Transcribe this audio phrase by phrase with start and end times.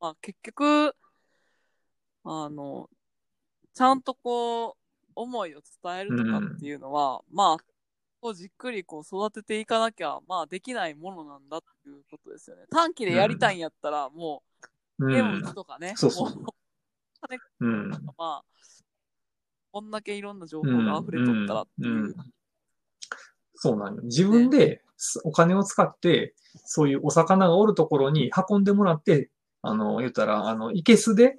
[0.00, 0.94] まあ結局、
[2.24, 2.88] あの、
[3.74, 4.74] ちゃんとこう、
[5.14, 7.64] 思いを伝えるとかっていうのは、まあ、
[8.20, 12.64] こうじっくりこう育てていかなきゃ、まあできないものなんだっていうことですよね。
[12.70, 14.42] 短期でやりたいんやったら、も
[14.98, 16.44] う、うんゲーム打つとかね、そうそう
[17.60, 17.90] うん。
[17.90, 18.44] まあ、
[19.70, 21.92] こんだけいろんな情報が溢れとったらっていう。
[21.92, 22.14] うんうん
[23.60, 24.02] そうなんよ。
[24.04, 24.82] 自分で
[25.24, 26.34] お金を使って、
[26.64, 29.30] そういうお魚がおるところに運んでもらって、
[29.62, 31.38] あの、言ったら、あの、いけすで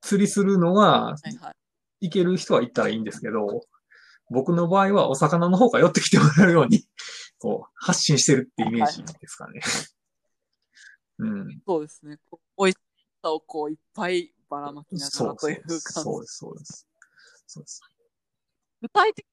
[0.00, 1.54] 釣りするのが、はいはい。
[2.00, 3.62] いける人は行ったらいいんですけど、
[4.30, 6.86] 僕の場合はお魚の方が寄ってきてもらうように、
[7.38, 9.60] こう、発信してるってイメージですかね。
[11.18, 11.62] うん。
[11.66, 12.18] そうですね。
[12.56, 12.76] 美味し
[13.22, 15.80] さをこういっぱいばらまきながらという感じ。
[15.92, 16.88] そうです、そうです。
[17.46, 17.80] そうです。
[18.80, 19.26] 具体的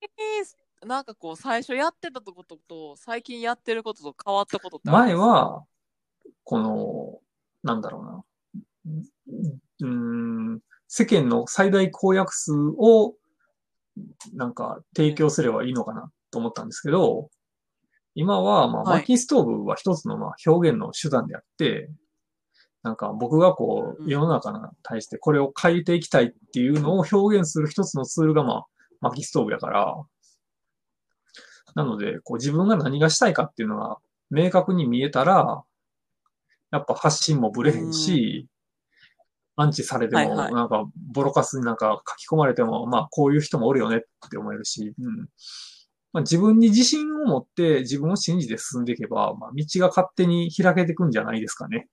[0.82, 5.66] になんかこう最初やってたことと最近やってることと変わったことってある前は、
[6.44, 7.20] この、
[7.64, 8.24] なんだろうな。
[8.86, 13.16] うーん、世間の最大公約数を、
[14.34, 17.30] なんか提供すればいいのかなと思ったんですけど、
[18.14, 19.00] 今は、まあ、はい。
[19.02, 21.90] 薪ストーブは一つのまあ表現の手段であって、
[22.84, 24.10] なんか僕がこう、うん。
[24.10, 28.66] 世の中に対してこれを変えていきたいっていうのを表現する一つのツールがまあ、
[29.02, 29.96] 薪ストーブやから、
[31.74, 33.98] なので、こう自分が何がしたいかっていうのが
[34.30, 35.64] 明確に見えたら、
[36.72, 38.48] やっぱ発信もぶれへんし、
[39.58, 45.18] アンチされても、はいはいなんか、ボロカスになんか書き込まれても、まあ、こういう人もおるよねって思えるし、うん。
[46.12, 51.88] まあ、自分に自信を持って自分を信じて進んでいけば、まあ、道が勝手に開けていくんじゃないですかね。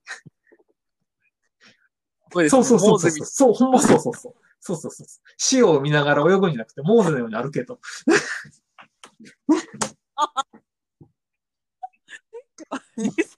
[2.33, 3.11] そうそうそうそうそう。
[3.25, 4.33] そう、ほんまそうそうそう。
[4.59, 5.07] そうそうそう。
[5.37, 7.79] 潮を見ながら泳ぐんじゃなくて、モーゼのように歩けと。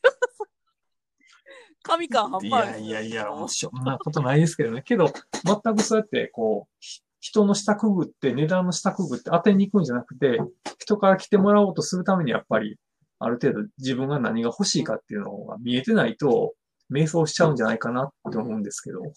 [1.96, 4.82] 神感半い端やいやいや、もうそんなことないですけどね。
[4.82, 5.12] けど、
[5.46, 10.40] 全くそうやって、こう、ひ人の下くぐって、値段の下くぐって当てに行くんじゃなくて、
[10.78, 12.78] 人から来てもらおうとするためにやっぱり、
[13.18, 16.54] ある程度自分が何が欲しいかっていうのが見えてないと、
[16.90, 19.02] 迷走しちゃうんじゃないかなって思うんですけど。
[19.02, 19.08] そ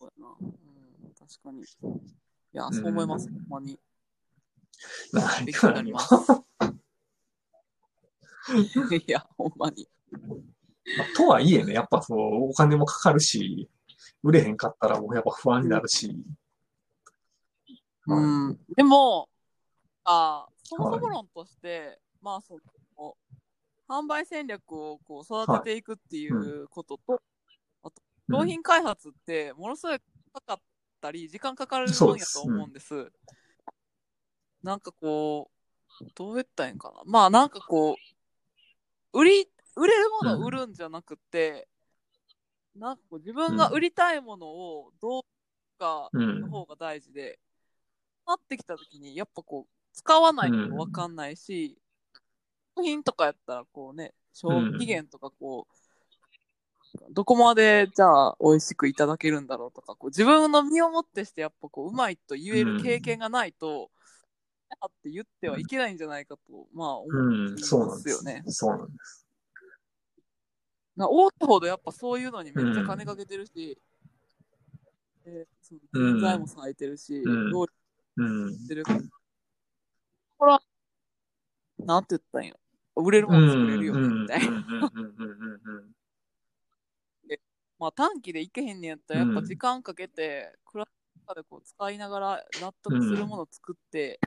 [0.00, 0.52] うやなうん、
[1.18, 1.60] 確かに。
[1.60, 1.64] い
[2.52, 3.78] や、そう思います、うんほんまに。
[5.12, 6.08] 何勉強になります。
[8.96, 9.88] いや、ほんまに。
[11.16, 13.68] とはいえね、やっぱそう、お金もかかるし、
[14.22, 16.14] 売れへんかったらもうやっぱ不安になるし。
[18.06, 18.58] うん。
[18.76, 19.28] でも、
[20.04, 22.58] あそもそも論として、まあ、そ
[22.98, 23.16] の、
[23.88, 27.22] 販売戦略をこう育てていくっていうことと、
[27.82, 29.98] あと、うん商品開発ってものすごい
[30.32, 30.56] かかっ
[31.02, 33.12] たり、時間かかるもんやと思うんです。
[34.62, 35.50] なんかこ
[36.00, 37.02] う、どう言ったらいいんかな。
[37.04, 37.98] まあなんかこ
[39.12, 41.68] う、売り、売れるものを売るんじゃなくて、
[42.76, 45.22] なんかこう自分が売りたいものをどう
[45.78, 46.40] かうん。
[46.40, 47.38] の方が大事で、
[48.26, 51.78] なってきた時に、やっぱこう、使わないとわかんないし、
[52.76, 55.74] 商品とかやったらこうね、賞味期限とかこう、
[57.10, 63.90] どこまでじゃあ美味しくいただけるんだろうとか、こう自分の身をもってしてやっぱこう、うまいと言える経験がないと、
[64.80, 68.08] あって言ってはいけないんじゃないかと、まあ思うん、いそうなんます。
[68.08, 68.42] よね。
[68.46, 69.23] そうなんです。
[70.96, 73.78] な大手ほどやっぱそういうのにめっちゃ金かけてるし、
[75.24, 77.72] でその人材も割いてるし、うん労力
[78.16, 78.54] うん。
[78.54, 79.00] してるから。
[80.38, 80.62] これは、
[81.78, 82.54] なんて言ったんや。
[82.96, 84.46] 売れるもの作れるよね、みたいな。
[84.48, 85.30] うんうんうんうん
[85.66, 85.94] うんうん
[87.76, 90.88] まあ短期でいけへんねやったら、やっぱ時間かけて、クラス
[91.20, 94.20] とかでこう使いながら納得するものを作って、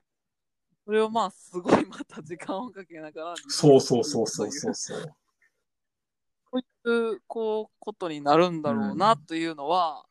[0.85, 3.35] それをまあすごいまた時間をかけながら。
[3.47, 5.15] そうそうそうそうそうそう。
[6.87, 10.05] こうこう、ことになるんだろうな、というのは、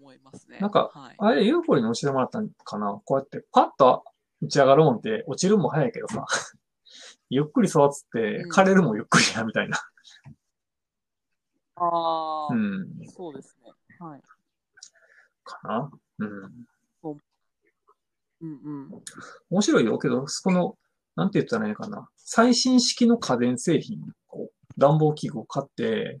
[0.00, 0.58] 思いますね。
[0.58, 3.00] なんかはい、あれ、ユーフォリに教えてもらったんかな？
[3.04, 4.04] こうやってパッと
[4.42, 6.26] 打ち上がるもんって落ちるも早いけどさ、
[7.30, 9.78] ゆっくり育つってうん枯れるもゆっくりや、みたいな。
[11.76, 12.88] ああ、うん。
[13.08, 13.72] そうですね。
[14.00, 14.22] はい。
[15.44, 15.90] かな？
[16.18, 16.28] うん。
[16.32, 16.36] う
[17.08, 17.16] ん
[18.40, 19.02] うん。
[19.50, 20.76] 面白いよけど、この、
[21.14, 22.08] なんて言ったらいいのかな？
[22.16, 24.14] 最新式の家電製品、こう、
[24.78, 26.20] 暖房器具を買って、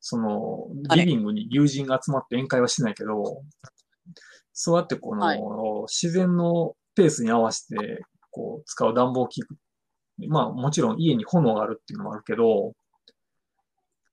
[0.00, 3.42] その、はいリビングに友人が集まって宴会はしないけど、
[4.52, 5.40] そうやってこの、はい。
[5.88, 9.56] 自然のペースに合わせて、こう、使う暖房器具。
[10.28, 12.72] まあ、もちろん家に炎があるっていうのもあるけど、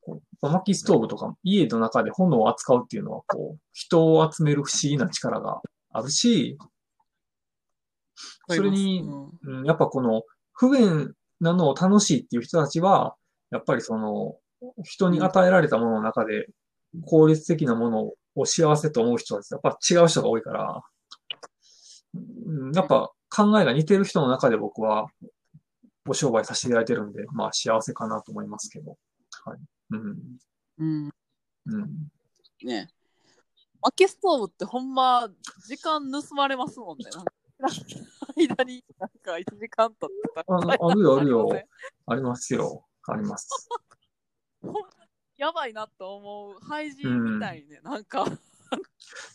[0.06, 5.62] こう薪ストーブとか家の中で炎を扱うっていうのは、こう、人を集める不思議な力が
[5.92, 6.58] あるし、
[8.50, 9.60] それにうん。
[9.60, 13.16] うん、やっぱこの不便なのを楽しいっていう人たちは、
[13.54, 14.36] やっぱりその、
[14.84, 16.48] 人に与えられたものの中で、
[17.06, 20.82] 効率的なものを幸せと思う人はやっぱ違う人が多いから、
[22.16, 25.08] うんやっぱ考えが似てる人の中で僕は
[26.06, 28.98] ご商売させていただいてるんで、まあ幸せかなと思いますけど。
[29.46, 29.60] はい。
[29.92, 30.18] うん。
[30.78, 31.10] うん。
[31.66, 32.12] うん。
[32.64, 32.90] ね
[33.82, 35.28] 薪ストーブってほんま、
[35.68, 37.06] 時間盗まれますもんね。
[37.12, 37.34] なんか
[38.38, 41.50] 間に、なんか1時間経ってたあらあるよあるよ
[42.08, 42.86] ありますよ。
[43.08, 43.70] あります。
[45.38, 48.24] やばいなと思う廃人みたいにね、なんか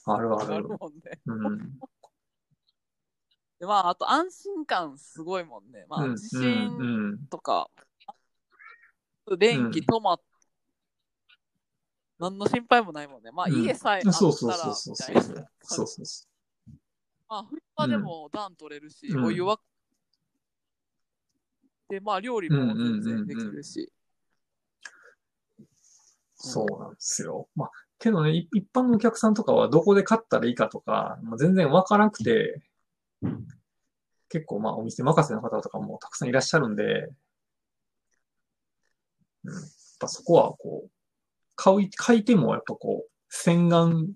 [0.07, 0.69] あるああるる。
[0.69, 1.21] もんね。
[1.27, 1.79] うん。
[3.59, 5.85] でまあ、あと安心感すごいもんね。
[5.89, 6.41] まあ、うん地震
[6.79, 7.69] うんうんとか、
[9.37, 10.21] 電気止まっ、
[12.19, 13.31] 何の心配もないもんね。
[13.33, 15.17] まあ、うん家さえあったら、そうそうそうそうそう。
[15.17, 16.27] みたいなそうそうそ
[17.29, 19.61] まあ、冬場でも暖取れるし、うんお湯は、
[21.89, 23.91] で、まあ、料理も全然できるし。
[25.61, 25.63] う。
[26.37, 27.49] そうなんですよ。
[27.57, 32.63] まあ、けどね、い一般のお客さんとかはどこで買ったらいいかとか、まあ、全然わからなくて、
[34.29, 36.85] 結構まあお店任せの方とかもたくさんいらっしゃるんで、
[39.45, 39.63] うん、やっ
[39.99, 40.91] ぱそこはこう、
[41.57, 44.07] 買う、買い手もやっぱこう、洗顔、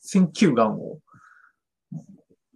[0.00, 1.00] 選球眼を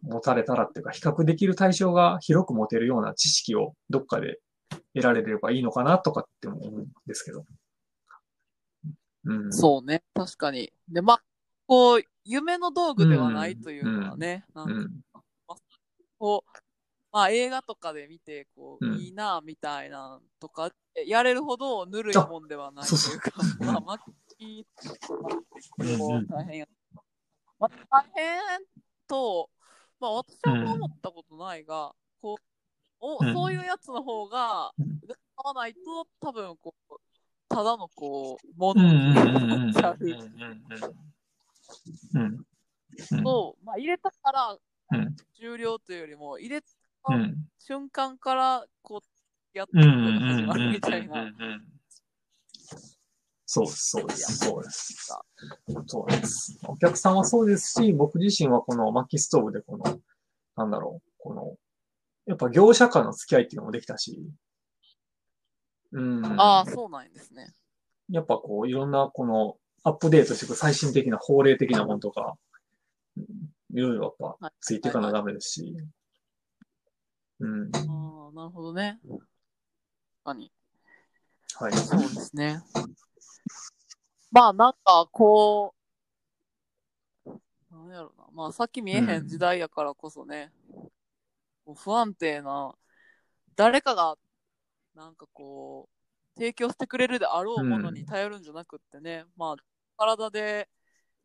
[0.03, 4.39] 持たれたらっていうか、比較できる対象が広く持てるような知識をどっかで
[4.95, 7.45] 得られればいいのかなとかっても思うんですけど。
[9.25, 9.53] うん。
[9.53, 10.73] そうね、確かに。
[10.89, 11.23] で、まあ、
[11.67, 14.91] こう、夢の道具ではないというのはね、なんかうん。
[16.19, 16.59] こう、
[17.13, 20.71] まあ映画とかで見て、こう、うんいいな、みたいなとか、
[21.07, 23.99] やれるほどぬるいもんではないというか、うまあ、マッ
[24.37, 24.65] キー
[24.99, 25.27] こ
[25.79, 26.67] うんうんう大変や。
[27.59, 28.41] まあ、大変
[29.09, 29.51] と、
[29.99, 32.43] まあ私は思ったことないが、こう、
[33.01, 35.01] おうんそういうやつの方が、うん
[35.43, 36.97] 買わないと、多分こう、
[37.49, 40.07] ただのこう、もうんのになっちゃうう
[42.19, 44.59] んうまあ入れたから
[44.93, 46.69] うん重量というよりも、入れた
[47.09, 51.33] うん瞬間から、こう、やってうんうくんうん始まるうんみたいな。
[53.47, 55.09] そうです、そうです、そうです。
[55.87, 56.59] そうです。
[56.69, 59.99] お客さんはそうですし、僕自身はこの薪ストーブでこの、
[60.57, 61.57] なんだろう、この、
[62.31, 64.23] やっぱ業者間の付き合いっていうのもできたし、
[65.91, 66.41] うん。
[66.41, 67.53] ああ、そうなんですね。
[68.09, 72.37] やっぱこう、いろんなこの、アップデートしていく最新的な法令的なものとか、
[73.17, 73.25] うん
[73.73, 75.77] いろいろやっぱついていかなダメですし、
[77.41, 77.71] うん。
[77.75, 79.01] ああ、なるほどね。
[79.09, 79.21] 確
[80.25, 80.53] かに。
[81.55, 81.73] はい。
[81.77, 82.61] そうですね。
[84.33, 85.81] まあ、なんか、こう、
[87.73, 88.25] なんやろな。
[88.33, 90.53] まあ、さっき見えへん時代やからこそね、
[91.71, 92.75] こう不安定な、
[93.57, 94.17] 誰かが、
[94.95, 95.89] なんかこ
[96.37, 99.57] う、提供してくれるであろうものに頼るんじゃなくってね、まあ、
[99.97, 100.69] 体で、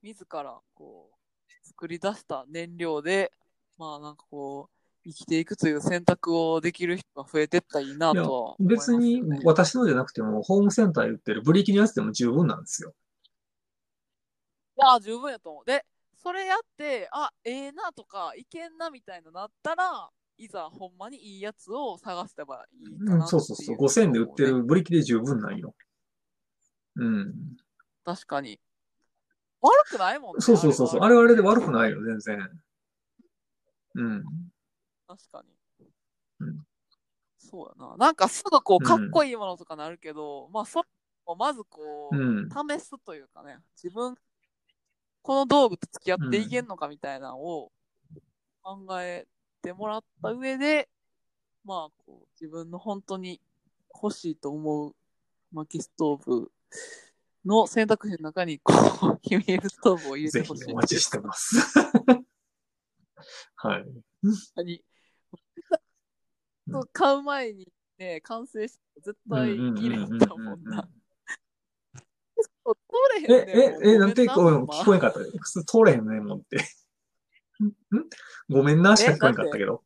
[0.03, 3.31] 自ら、こう、作り出した燃料で、
[3.77, 12.93] まあ、なんかこう、生きていくという選択をできる人が増えてったらいいなとは思います別に私のじゃなくても、ホームセンターで売ってるブリキのやつでも十分なんですよ。
[14.77, 15.65] いや、十分やと思う。
[15.65, 15.85] で、
[16.25, 23.77] それやって、あ、ええなとか、いけんなみたいななったら、いざほんまにいいやつを探せばいいかう、なんそうそうそう。
[23.77, 25.73] 5000円で売ってるブリキで十分なんよ。
[26.95, 27.33] うん。
[28.03, 28.59] 確かに。
[29.61, 30.41] 悪くないもんね。
[30.41, 31.01] そうそうそうそう。
[31.01, 32.61] あれはあれで悪くないよ、全然。
[33.95, 34.23] うん。
[35.07, 35.49] 確かに。
[36.39, 36.65] うん
[37.37, 37.95] そうやな。
[37.97, 40.87] なんかすぐこう、うんかっこいいものとかなるけど、まあ、それ
[41.27, 42.49] をまずこう、うん。
[42.49, 44.15] 試すというかね、自分、
[45.21, 47.71] この道具と付き合っていけんのかみたいなのを
[48.63, 49.27] 考え
[49.65, 50.87] てもらった上で、
[51.63, 53.41] まあ、こう自分の本当に
[53.93, 54.95] 欲しいと思う
[55.51, 56.51] 薪ストーブ
[57.45, 60.71] の選択肢の中に、こう、ヒメールストーブを入れてほしい。
[60.73, 61.55] お待ちしてます。
[63.55, 63.85] はい。
[64.63, 64.83] に。
[66.91, 70.89] 買う前にね、完成して絶対綺麗だもんな。
[72.35, 72.73] 通
[73.21, 74.49] れへんねえ、え、え、なんて、聞こ
[74.93, 75.19] えんかった。
[75.19, 76.57] 普通通れへんねんもんって。
[77.63, 77.67] ん？
[77.67, 77.71] ん？
[78.49, 79.83] ごめんな、しか聞こえんかったけど。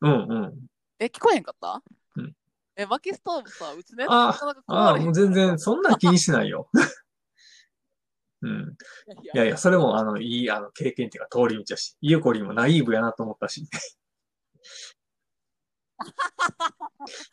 [0.00, 0.14] うんう
[0.48, 0.54] ん。
[0.98, 1.82] え、聞こえへんかった？
[2.16, 2.34] うん
[2.74, 6.70] え、薪ストーブさ、うちのやつあなかなかあもう全然、そんなん気にしないよ。
[8.40, 8.50] うん。
[8.50, 8.54] い
[9.34, 13.68] いやいや、それも、あの、いい、あの、経験っていうか、通り道やし、ゆうこりんもナイーブやなと思ったし。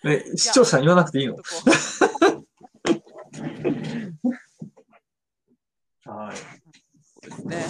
[0.03, 1.41] え、視聴者に言わなくていいのは
[6.33, 6.37] い。
[6.37, 6.41] そ
[7.23, 7.65] うですね。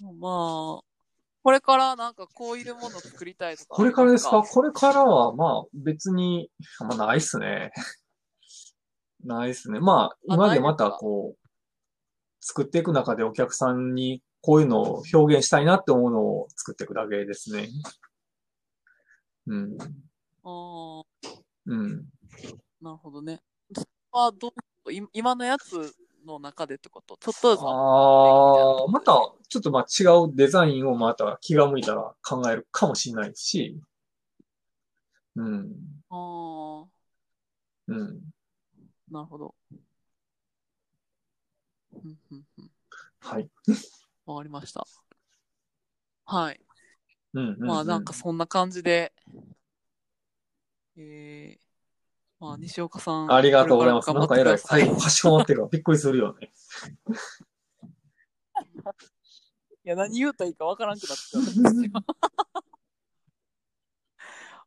[0.00, 0.12] まあ、
[1.42, 3.68] これからなんかこういうものを作りたいとか。
[3.70, 4.42] これからですか？
[4.42, 7.72] これからは、まあ、別に、まあ、ないっすね。
[9.24, 9.80] ないっすね。
[9.80, 11.48] まあ、あ今でまたこう、
[12.40, 17.68] 作っていく中でお客さんにこういうのを表現したいなって思うのを作っていくだけですね。
[19.46, 19.76] うん。
[20.44, 21.04] あー
[21.66, 22.06] うん。
[22.80, 23.42] なるほどね。
[24.10, 24.52] はど
[24.86, 25.94] うい今のやつ
[26.26, 27.64] の中でってことちょっとずつ。
[27.64, 29.12] ああ、また、
[29.48, 33.80] ちょっとまあ違うデザインをまた気が向いたら考えるかもしれないし、
[35.36, 35.72] うん。
[36.10, 36.86] あー
[37.88, 38.20] うん。
[39.10, 39.54] なるほど。
[42.04, 42.70] うんうんうん
[43.20, 43.48] はい。
[44.26, 44.86] わかりました。
[46.24, 46.60] はい。
[47.34, 47.66] うんうん、うん。
[47.66, 49.12] まあなんかそんな感じで、
[50.96, 51.69] えー、
[52.40, 53.32] まあ西岡さん。
[53.32, 54.12] ありがとうございます。
[54.12, 54.58] なんか偉い。
[54.58, 55.68] 最後、かしこまってるわ。
[55.70, 56.50] びっくりするよね。
[59.84, 61.66] いや、何言うたらいいかわからんくなってたんですよ。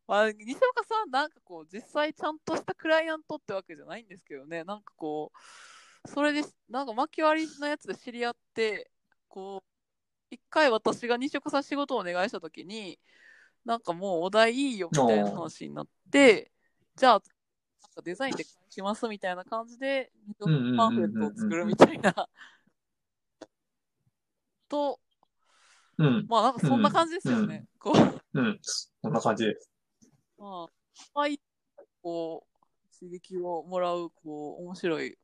[0.06, 5.38] まあ、西岡さん、なんかこう、実際ちゃんとしたクライアントってわけじゃないんですけどね、なんかこう、
[6.08, 8.92] それで、なんか巻き割りのやつで知り合って、
[9.27, 9.68] こう、
[10.30, 13.00] 一回私が西岡さん仕事をお願いしたときに、
[13.65, 16.51] なんかもうお題いいよみたいな話になって、
[16.96, 17.22] じゃあ、
[17.90, 20.12] かデザインで返しますみたいな感じで、
[20.46, 22.13] んうんうんうんパンフレットを作るみたいな。
[24.70, 25.00] と、
[25.98, 26.25] うん。
[26.28, 27.66] まあなんかそんな感じですよね。
[27.80, 28.60] こう、うん。
[29.02, 29.70] こんな感じです。
[30.38, 31.40] まあ、はい、
[32.02, 35.18] こう、刺激をもらう、こう、面白い、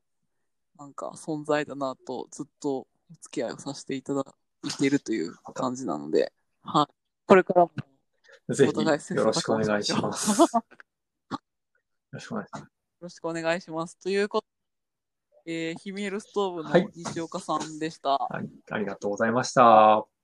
[0.78, 2.86] なんか存在だなと、ずっとお
[3.20, 4.24] 付き合いをさせていただ
[4.64, 6.94] いているという感じなので、はい。
[7.26, 7.72] これからも、
[8.48, 10.42] ぜひ、よろしくお願いします。
[12.12, 12.80] よよろしくお願いします。
[13.00, 13.98] ろしくお願いします。
[13.98, 14.46] ということ
[15.44, 18.10] で、えー、ヒミエルストーブのはい西岡さんでした。
[18.10, 18.48] はい。
[18.70, 20.19] ありがとうございました。